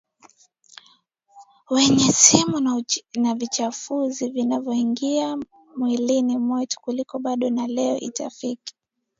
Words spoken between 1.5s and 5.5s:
wenye sumu na vichafuzi vinavyoingia